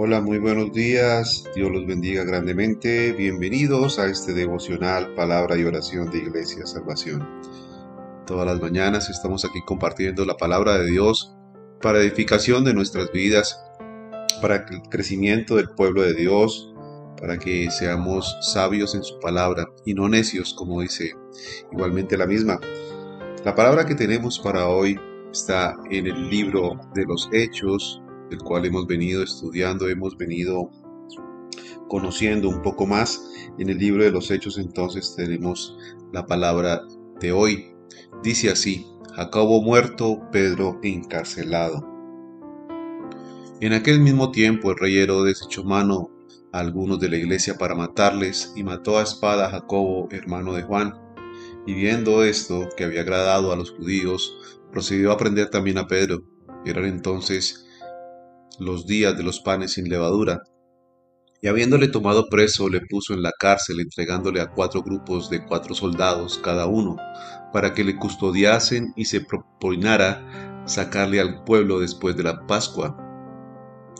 [0.00, 1.42] Hola, muy buenos días.
[1.56, 3.10] Dios los bendiga grandemente.
[3.14, 7.28] Bienvenidos a este devocional Palabra y Oración de Iglesia Salvación.
[8.24, 11.36] Todas las mañanas estamos aquí compartiendo la palabra de Dios
[11.82, 13.60] para edificación de nuestras vidas,
[14.40, 16.72] para el crecimiento del pueblo de Dios,
[17.20, 21.10] para que seamos sabios en su palabra y no necios, como dice
[21.72, 22.60] igualmente la misma.
[23.44, 24.96] La palabra que tenemos para hoy
[25.32, 30.70] está en el libro de los Hechos, el cual hemos venido estudiando, hemos venido
[31.88, 33.30] conociendo un poco más.
[33.58, 35.76] En el libro de los Hechos entonces tenemos
[36.12, 36.82] la palabra
[37.20, 37.74] de hoy.
[38.22, 41.86] Dice así, Jacobo muerto, Pedro encarcelado.
[43.60, 46.10] En aquel mismo tiempo el rey Herodes echó mano
[46.52, 50.62] a algunos de la iglesia para matarles y mató a espada a Jacobo, hermano de
[50.62, 50.94] Juan.
[51.66, 56.22] Y viendo esto, que había agradado a los judíos, procedió a prender también a Pedro.
[56.64, 57.66] Eran entonces
[58.58, 60.42] los días de los panes sin levadura.
[61.40, 65.74] Y habiéndole tomado preso, le puso en la cárcel, entregándole a cuatro grupos de cuatro
[65.74, 66.96] soldados cada uno,
[67.52, 72.96] para que le custodiasen y se propinara sacarle al pueblo después de la Pascua.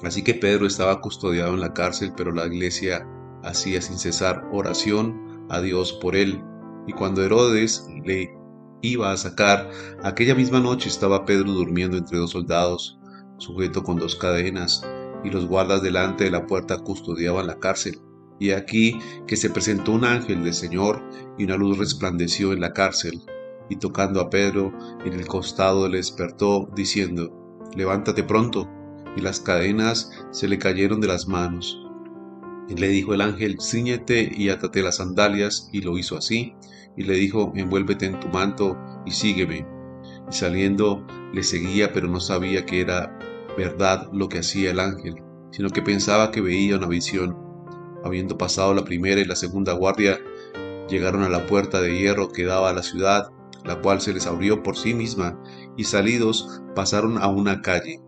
[0.03, 3.07] Así que Pedro estaba custodiado en la cárcel, pero la iglesia
[3.45, 6.43] hacía sin cesar oración a Dios por él.
[6.87, 8.35] Y cuando Herodes le
[8.83, 9.71] iba a sacar,
[10.03, 12.98] aquella misma noche estaba Pedro durmiendo entre dos soldados,
[13.39, 14.87] sujeto con dos cadenas,
[15.25, 17.99] y los guardas delante de la puerta custodiaban la cárcel.
[18.39, 21.03] Y aquí que se presentó un ángel del Señor,
[21.39, 23.23] y una luz resplandeció en la cárcel,
[23.69, 24.73] y tocando a Pedro
[25.05, 27.35] en el costado le despertó, diciendo,
[27.75, 28.69] Levántate pronto.
[29.17, 31.85] Y las cadenas se le cayeron de las manos.
[32.69, 36.55] Y le dijo el ángel, Cíñete y átate las sandalias, y lo hizo así.
[36.97, 39.67] Y le dijo, Envuélvete en tu manto y sígueme.
[40.31, 43.18] Y saliendo le seguía, pero no sabía que era
[43.59, 45.17] verdad lo que hacía el ángel,
[45.51, 47.37] sino que pensaba que veía una visión.
[48.05, 50.19] Habiendo pasado la primera y la segunda guardia,
[50.89, 53.31] llegaron a la puerta de hierro que daba a la ciudad,
[53.65, 55.43] la cual se les abrió por sí misma,
[55.77, 58.01] y salidos pasaron a una calle.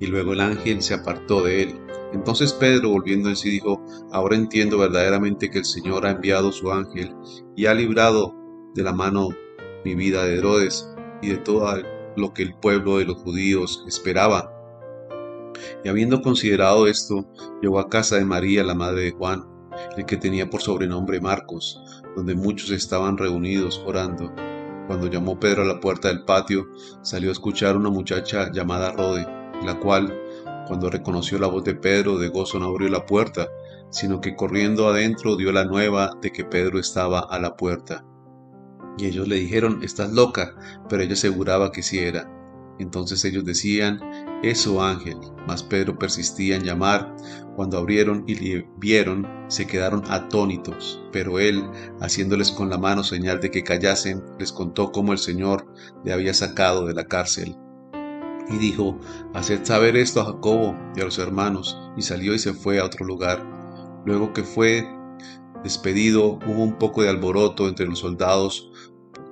[0.00, 1.80] Y luego el ángel se apartó de él.
[2.14, 6.72] Entonces Pedro, volviendo en sí, dijo, Ahora entiendo verdaderamente que el Señor ha enviado su
[6.72, 7.14] ángel
[7.54, 8.34] y ha librado
[8.74, 9.28] de la mano
[9.84, 10.88] mi vida de Herodes
[11.20, 11.70] y de todo
[12.16, 14.53] lo que el pueblo de los judíos esperaba
[15.84, 17.26] y habiendo considerado esto,
[17.60, 19.44] llegó a casa de María, la madre de Juan,
[19.96, 21.80] el que tenía por sobrenombre Marcos,
[22.16, 24.32] donde muchos estaban reunidos orando.
[24.86, 26.66] Cuando llamó Pedro a la puerta del patio,
[27.02, 29.26] salió a escuchar una muchacha llamada Rode,
[29.62, 30.18] la cual,
[30.66, 33.48] cuando reconoció la voz de Pedro, de gozo no abrió la puerta,
[33.90, 38.04] sino que corriendo adentro dio la nueva de que Pedro estaba a la puerta.
[38.96, 40.54] Y ellos le dijeron, estás loca,
[40.88, 42.30] pero ella aseguraba que sí era.
[42.78, 44.00] Entonces ellos decían,
[44.42, 45.18] eso ángel.
[45.46, 47.14] Mas Pedro persistía en llamar.
[47.56, 51.02] Cuando abrieron y le vieron, se quedaron atónitos.
[51.12, 51.64] Pero él,
[52.00, 55.66] haciéndoles con la mano señal de que callasen, les contó cómo el Señor
[56.04, 57.56] le había sacado de la cárcel.
[58.50, 58.98] Y dijo,
[59.32, 61.78] Haced saber esto a Jacobo y a los hermanos.
[61.96, 63.42] Y salió y se fue a otro lugar.
[64.04, 64.86] Luego que fue
[65.62, 68.70] despedido, hubo un poco de alboroto entre los soldados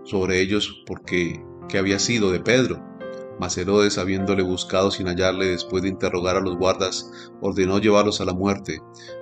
[0.04, 2.91] sobre ellos porque que había sido de Pedro
[3.38, 7.10] mas Herodes, habiéndole buscado sin hallarle después de interrogar a los guardas,
[7.40, 8.80] ordenó llevarlos a la muerte.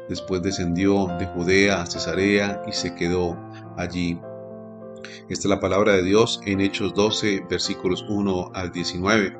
[0.08, 3.38] Después descendió de Judea a Cesarea y se quedó
[3.76, 4.20] allí.
[5.28, 9.36] Esta es la palabra de Dios en Hechos 12, versículos 1 al 19.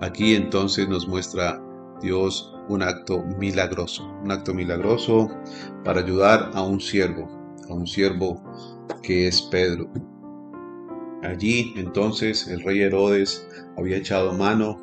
[0.00, 1.60] Aquí entonces nos muestra
[2.00, 5.28] Dios un acto milagroso, un acto milagroso
[5.84, 7.28] para ayudar a un siervo,
[7.68, 8.42] a un siervo
[9.02, 9.90] que es Pedro.
[11.22, 14.80] Allí entonces el rey Herodes había echado mano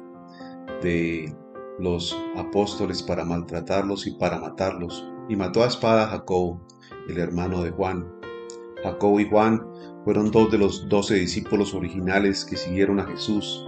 [0.81, 1.34] de
[1.79, 6.59] los apóstoles para maltratarlos y para matarlos, y mató a espada a Jacob,
[7.08, 8.05] el hermano de Juan.
[8.84, 9.66] Jacob y Juan
[10.03, 13.66] fueron dos de los doce discípulos originales que siguieron a Jesús.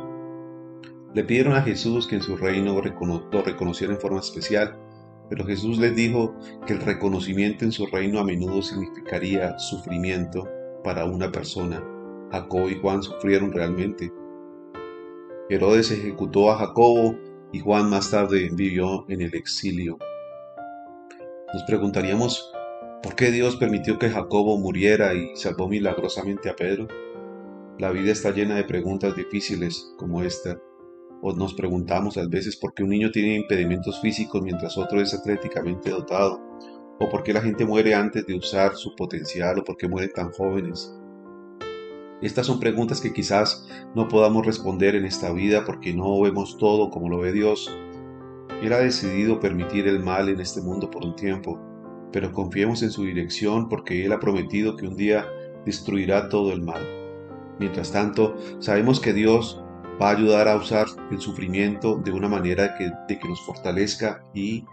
[1.13, 4.77] Le pidieron a Jesús que en su reino lo reconociera en forma especial,
[5.29, 6.35] pero Jesús les dijo
[6.65, 10.47] que el reconocimiento en su reino a menudo significaría sufrimiento
[10.83, 11.81] para una persona
[12.31, 14.12] Jacobo y Juan sufrieron realmente.
[15.50, 17.15] Herodes ejecutó a Jacobo
[17.53, 19.97] y Juan más tarde vivió en el exilio.
[21.53, 22.51] Nos preguntaríamos,
[23.01, 26.88] ¿por qué Dios permitió que Jacobo muriera y salvó milagrosamente a Pedro?
[27.79, 30.59] La vida está llena de preguntas difíciles como esta.
[31.21, 35.13] O nos preguntamos a veces por qué un niño tiene impedimentos físicos mientras otro es
[35.13, 36.41] atléticamente dotado.
[37.00, 40.12] O por qué la gente muere antes de usar su potencial o por qué mueren
[40.13, 40.94] tan jóvenes.
[42.21, 46.89] Estas son preguntas que quizás no podamos responder en esta vida porque no vemos todo
[46.89, 47.71] como lo ve Dios.
[48.63, 51.59] Él ha decidido permitir el mal en este mundo por un tiempo,
[52.11, 55.27] pero confiemos en su dirección porque Él ha prometido que un día
[55.63, 56.81] destruirá todo el mal.
[57.59, 59.63] Mientras tanto, sabemos que Dios
[60.01, 64.65] va a ayudar a usar el sufrimiento de una manera que, que nos fortalezca y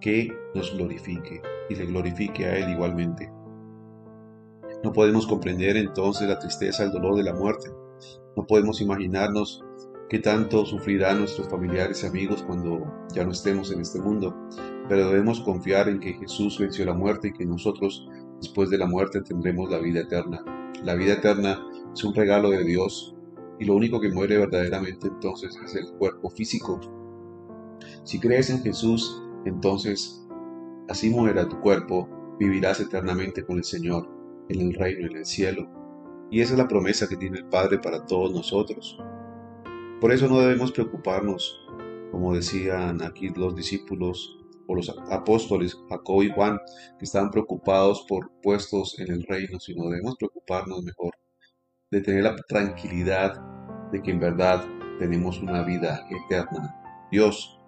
[0.00, 3.30] que nos glorifique y le glorifique a Él igualmente.
[4.84, 7.68] No podemos comprender entonces la tristeza, el dolor de la muerte.
[8.36, 9.64] No podemos imaginarnos
[10.08, 14.36] qué tanto sufrirán nuestros familiares y amigos cuando ya no estemos en este mundo,
[14.88, 18.08] pero debemos confiar en que Jesús venció la muerte y que nosotros
[18.40, 20.44] después de la muerte tendremos la vida eterna.
[20.84, 21.60] La vida eterna
[21.92, 23.16] es un regalo de Dios
[23.58, 26.78] y lo único que muere verdaderamente entonces es el cuerpo físico.
[28.04, 30.24] Si crees en Jesús, entonces
[30.88, 32.08] así muera tu cuerpo,
[32.38, 34.17] vivirás eternamente con el Señor
[34.48, 35.68] en el reino, en el cielo.
[36.30, 38.98] Y esa es la promesa que tiene el Padre para todos nosotros.
[40.00, 41.66] Por eso no debemos preocuparnos,
[42.12, 46.58] como decían aquí los discípulos o los apóstoles Jacob y Juan,
[46.98, 51.12] que estaban preocupados por puestos en el reino, sino debemos preocuparnos mejor
[51.90, 53.40] de tener la tranquilidad
[53.90, 54.64] de que en verdad
[54.98, 56.74] tenemos una vida eterna.
[57.10, 57.58] Dios.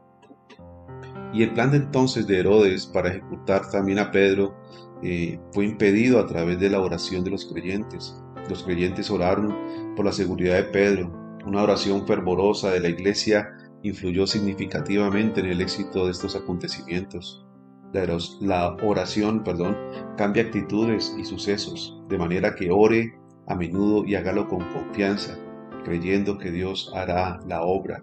[1.33, 4.55] Y el plan de entonces de Herodes para ejecutar también a Pedro
[5.03, 8.15] eh, fue impedido a través de la oración de los creyentes.
[8.49, 9.57] Los creyentes oraron
[9.97, 11.13] por la seguridad de Pedro.
[11.47, 13.49] Una oración fervorosa de la iglesia
[13.83, 17.47] influyó significativamente en el éxito de estos acontecimientos.
[17.93, 19.77] La oración, perdón,
[20.17, 23.15] cambia actitudes y sucesos, de manera que ore
[23.49, 25.37] a menudo y hágalo con confianza,
[25.85, 28.01] creyendo que Dios hará la obra.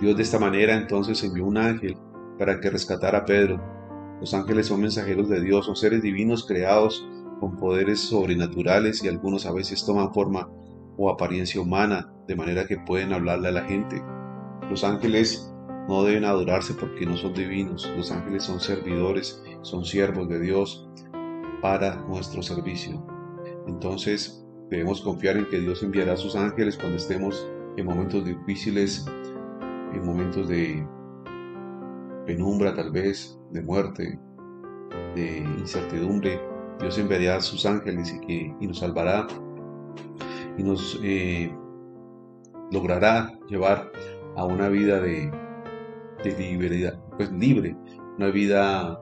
[0.00, 1.96] Dios de esta manera entonces envió un ángel
[2.38, 3.60] para que rescatara a Pedro,
[4.20, 7.06] los ángeles son mensajeros de Dios, son seres divinos creados
[7.40, 10.48] con poderes sobrenaturales y algunos a veces toman forma
[10.98, 14.02] o apariencia humana, de manera que pueden hablarle a la gente.
[14.68, 15.50] Los ángeles
[15.88, 20.86] no deben adorarse porque no son divinos, los ángeles son servidores, son siervos de Dios
[21.62, 23.02] para nuestro servicio.
[23.66, 29.06] Entonces debemos confiar en que Dios enviará a sus ángeles cuando estemos en momentos difíciles,
[29.94, 30.86] en momentos de
[32.30, 34.16] penumbra tal vez, de muerte,
[35.16, 36.40] de incertidumbre,
[36.78, 39.26] Dios enviará a sus ángeles y, que, nos salvará
[40.56, 41.52] y nos eh,
[42.70, 43.90] logrará llevar
[44.36, 45.28] a una vida de,
[46.22, 47.76] de libertad, pues libre,
[48.16, 49.00] una vida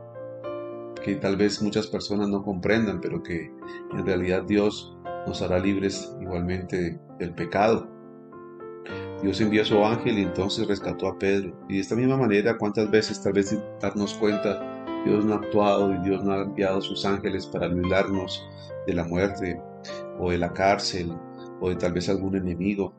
[1.04, 3.52] que tal vez muchas personas no comprendan, pero que
[3.92, 4.96] en realidad Dios
[5.26, 7.97] nos hará libres igualmente del pecado
[9.22, 11.52] Dios envió a su ángel y entonces rescató a Pedro.
[11.68, 15.36] Y de esta misma manera, ¿cuántas veces tal vez sin darnos cuenta, Dios no ha
[15.38, 18.48] actuado y Dios no ha enviado sus ángeles para librarnos
[18.86, 19.60] de la muerte
[20.20, 21.12] o de la cárcel
[21.60, 22.94] o de tal vez algún enemigo?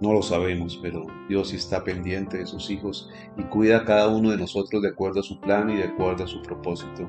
[0.00, 4.30] No lo sabemos, pero Dios está pendiente de sus hijos y cuida a cada uno
[4.30, 7.08] de nosotros de acuerdo a su plan y de acuerdo a su propósito.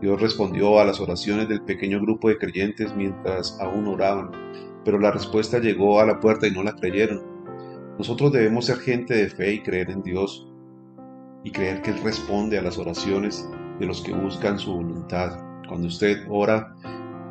[0.00, 4.30] Dios respondió a las oraciones del pequeño grupo de creyentes mientras aún oraban,
[4.84, 7.35] pero la respuesta llegó a la puerta y no la creyeron.
[7.98, 10.46] Nosotros debemos ser gente de fe y creer en Dios
[11.44, 13.48] y creer que Él responde a las oraciones
[13.78, 15.38] de los que buscan su voluntad.
[15.68, 16.74] Cuando usted ora,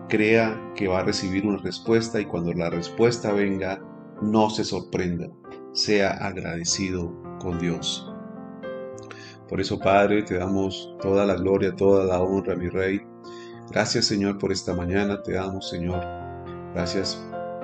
[0.09, 3.81] crea que va a recibir una respuesta y cuando la respuesta venga,
[4.21, 5.27] no se sorprenda,
[5.73, 8.11] sea agradecido con Dios.
[9.49, 13.01] Por eso, Padre, te damos toda la gloria, toda la honra, mi Rey.
[13.69, 16.03] Gracias, Señor, por esta mañana, te damos, Señor.
[16.73, 17.23] Gracias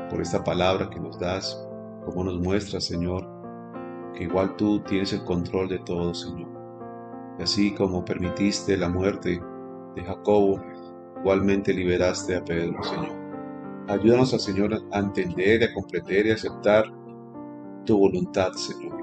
[0.09, 1.57] por esta palabra que nos das,
[2.05, 3.27] como nos muestra, Señor,
[4.13, 6.49] que igual tú tienes el control de todo, Señor.
[7.39, 9.41] Y así como permitiste la muerte
[9.95, 10.61] de Jacobo,
[11.19, 13.21] igualmente liberaste a Pedro, Señor.
[13.87, 16.85] Ayúdanos, Señor, a entender, a comprender y aceptar
[17.85, 19.01] tu voluntad, Señor.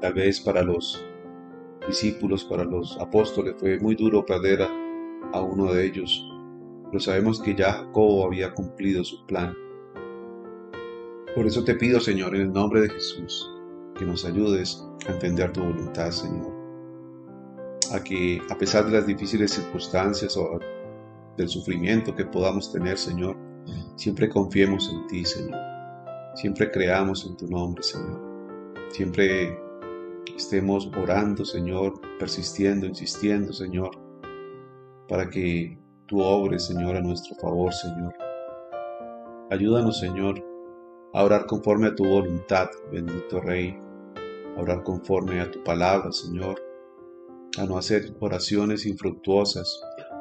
[0.00, 1.04] Tal vez para los
[1.86, 4.68] discípulos, para los apóstoles, fue muy duro perder a,
[5.32, 6.28] a uno de ellos,
[6.86, 9.54] pero sabemos que ya Jacobo había cumplido su plan
[11.36, 13.52] por eso te pido, Señor, en el nombre de Jesús,
[13.98, 16.50] que nos ayudes a entender tu voluntad, Señor.
[17.92, 20.58] A que, a pesar de las difíciles circunstancias o
[21.36, 23.36] del sufrimiento que podamos tener, Señor,
[23.96, 25.60] siempre confiemos en ti, Señor.
[26.36, 28.18] Siempre creamos en tu nombre, Señor.
[28.88, 29.58] Siempre
[30.34, 33.90] estemos orando, Señor, persistiendo, insistiendo, Señor,
[35.06, 38.14] para que tú obres, Señor, a nuestro favor, Señor.
[39.50, 40.42] Ayúdanos, Señor,
[41.12, 43.78] a orar conforme a tu voluntad, bendito Rey,
[44.56, 46.62] a orar conforme a tu palabra, Señor,
[47.58, 49.80] a no hacer oraciones infructuosas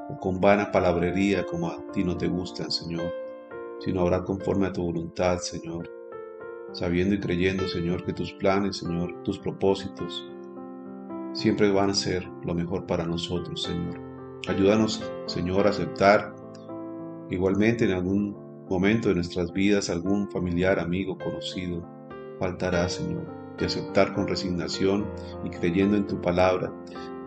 [0.09, 3.11] o con vana palabrería como a ti no te gustan, Señor,
[3.79, 5.91] sino a orar conforme a tu voluntad, Señor.
[6.71, 10.29] sabiendo y creyendo, Señor, que tus planes, Señor, tus propósitos,
[11.31, 13.99] siempre van a ser lo mejor para nosotros, Señor.
[14.47, 16.35] Ayúdanos, Señor, a aceptar
[17.29, 21.85] igualmente en algún momento de nuestras vidas algún familiar, amigo, conocido
[22.39, 23.25] faltará, Señor,
[23.57, 25.05] de aceptar con resignación
[25.43, 26.71] y creyendo en tu palabra,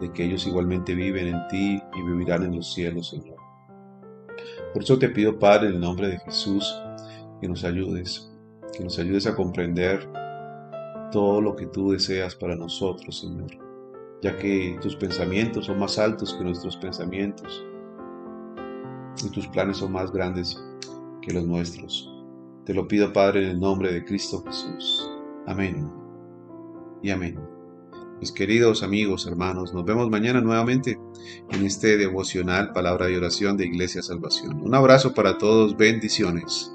[0.00, 3.36] de que ellos igualmente viven en ti y vivirán en los cielos, Señor.
[4.72, 6.76] Por eso te pido, Padre, en el nombre de Jesús,
[7.40, 8.30] que nos ayudes,
[8.76, 10.08] que nos ayudes a comprender
[11.10, 13.50] todo lo que tú deseas para nosotros, Señor,
[14.20, 17.64] ya que tus pensamientos son más altos que nuestros pensamientos
[19.24, 20.62] y tus planes son más grandes
[21.32, 22.10] los nuestros.
[22.64, 25.10] Te lo pido, Padre, en el nombre de Cristo Jesús.
[25.46, 25.90] Amén.
[27.02, 27.38] Y amén.
[28.20, 30.98] Mis queridos amigos, hermanos, nos vemos mañana nuevamente
[31.50, 34.60] en este devocional Palabra de Oración de Iglesia Salvación.
[34.60, 36.72] Un abrazo para todos, bendiciones.